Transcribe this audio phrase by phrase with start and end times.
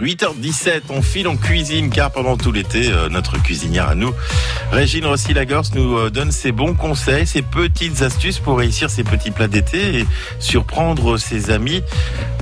[0.00, 4.12] 8h17, on file en cuisine car pendant tout l'été, euh, notre cuisinière à nous,
[4.72, 9.30] Régine Rossi-Lagorce, nous euh, donne ses bons conseils, ses petites astuces pour réussir ses petits
[9.30, 10.06] plats d'été et
[10.38, 11.82] surprendre ses amis.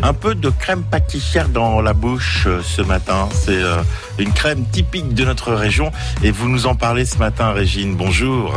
[0.02, 3.28] Un peu de crème pâtissière dans la bouche euh, ce matin.
[3.32, 3.58] C'est
[4.18, 5.90] une crème typique de notre région
[6.22, 7.96] et vous nous en parlez ce matin, Régine.
[7.96, 8.54] Bonjour.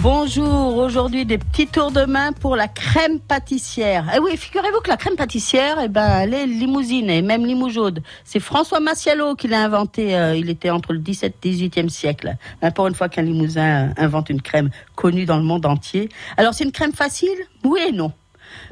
[0.00, 0.76] Bonjour.
[0.76, 4.06] Aujourd'hui, des petits tours de main pour la crème pâtissière.
[4.14, 8.02] Eh oui, figurez-vous que la crème pâtissière, eh ben, elle est limousine et même limougeaude.
[8.24, 10.14] C'est François Massialo qui l'a inventé.
[10.14, 12.36] euh, il était entre le 17 et 18e siècle.
[12.60, 16.10] Hein, Pour une fois qu'un Limousin invente une crème connue dans le monde entier.
[16.36, 17.30] Alors, c'est une crème facile?
[17.64, 18.12] Oui et non.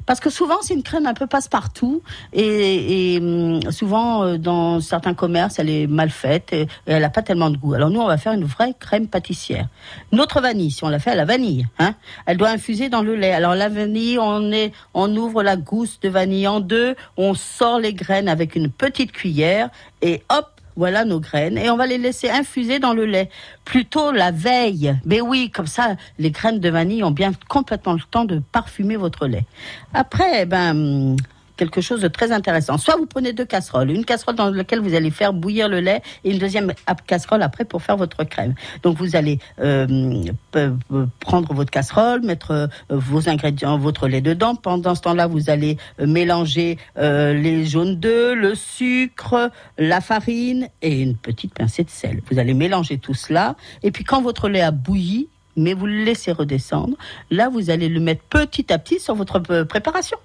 [0.07, 2.03] Parce que souvent, c'est une crème un peu passe-partout.
[2.33, 7.11] Et, hum, souvent, euh, dans certains commerces, elle est mal faite et, et elle n'a
[7.11, 7.75] pas tellement de goût.
[7.75, 9.69] Alors nous, on va faire une vraie crème pâtissière.
[10.13, 11.95] Notre vanille, si on la fait à la vanille, hein,
[12.27, 13.33] elle doit infuser dans le lait.
[13.33, 17.79] Alors la vanille, on, est, on ouvre la gousse de vanille en deux, on sort
[17.79, 21.98] les graines avec une petite cuillère et hop, voilà nos graines et on va les
[21.98, 23.28] laisser infuser dans le lait.
[23.65, 24.96] Plutôt la veille.
[25.04, 28.96] Mais oui, comme ça, les graines de vanille ont bien complètement le temps de parfumer
[28.96, 29.45] votre lait.
[29.95, 31.16] Après, ben,
[31.63, 32.77] quelque chose de très intéressant.
[32.77, 36.02] Soit vous prenez deux casseroles, une casserole dans laquelle vous allez faire bouillir le lait
[36.24, 36.73] et une deuxième
[37.07, 38.55] casserole après pour faire votre crème.
[38.82, 39.87] Donc vous allez euh,
[41.21, 44.57] prendre votre casserole, mettre euh, vos ingrédients, votre lait dedans.
[44.57, 51.01] Pendant ce temps-là, vous allez euh, mélanger les jaunes d'œufs, le sucre, la farine et
[51.01, 52.23] une petite pincée de sel.
[52.30, 56.05] Vous allez mélanger tout cela et puis quand votre lait a bouilli, mais vous le
[56.05, 56.96] laissez redescendre.
[57.30, 60.18] Là, vous allez le mettre petit à petit sur votre préparation.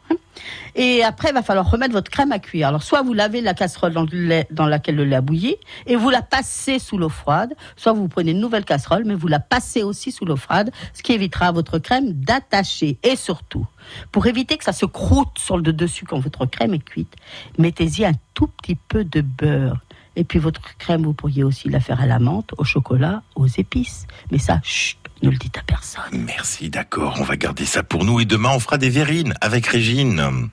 [0.76, 2.68] Et après, il va falloir remettre votre crème à cuire.
[2.68, 5.56] Alors, soit vous lavez la casserole dans, le lait, dans laquelle le lait a bouilli
[5.86, 9.28] et vous la passez sous l'eau froide, soit vous prenez une nouvelle casserole, mais vous
[9.28, 12.98] la passez aussi sous l'eau froide, ce qui évitera à votre crème d'attacher.
[13.04, 13.66] Et surtout,
[14.12, 17.16] pour éviter que ça se croûte sur le dessus quand votre crème est cuite,
[17.58, 19.80] mettez-y un tout petit peu de beurre.
[20.16, 23.46] Et puis votre crème, vous pourriez aussi la faire à la menthe, au chocolat, aux
[23.46, 24.08] épices.
[24.32, 26.04] Mais ça, chut, ne le dites à personne.
[26.12, 29.68] Merci, d'accord, on va garder ça pour nous et demain on fera des verrines avec
[29.68, 30.50] Régine.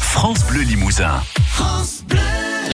[0.00, 1.22] France Bleu Limousin.
[1.48, 2.35] France Bleu.